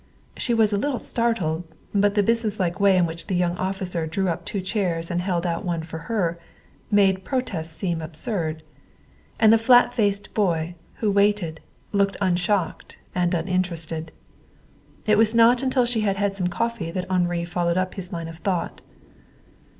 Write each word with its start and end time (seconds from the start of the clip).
She 0.35 0.55
was 0.55 0.73
a 0.73 0.79
little 0.79 0.97
startled, 0.97 1.63
but 1.93 2.15
the 2.15 2.23
businesslike 2.23 2.79
way 2.79 2.97
in 2.97 3.05
which 3.05 3.27
the 3.27 3.35
young 3.35 3.55
officer 3.57 4.07
drew 4.07 4.29
up 4.29 4.45
two 4.45 4.59
chairs 4.59 5.11
and 5.11 5.21
held 5.21 5.45
one 5.45 5.79
out 5.81 5.85
for 5.85 5.97
her 6.09 6.39
made 6.89 7.23
protest 7.23 7.77
seem 7.77 8.01
absurd. 8.01 8.63
And 9.39 9.53
the 9.53 9.59
flat 9.59 9.93
faced 9.93 10.33
boy, 10.33 10.73
who 10.95 11.11
waited, 11.11 11.59
looked 11.91 12.17
unshocked 12.19 12.97
and 13.13 13.35
uninterested. 13.35 14.11
It 15.05 15.19
was 15.19 15.35
not 15.35 15.61
until 15.61 15.85
she 15.85 16.01
had 16.01 16.15
had 16.17 16.35
some 16.35 16.47
coffee 16.47 16.89
that 16.89 17.05
Henri 17.07 17.45
followed 17.45 17.77
up 17.77 17.93
his 17.93 18.11
line 18.11 18.27
of 18.27 18.39
thought. 18.39 18.81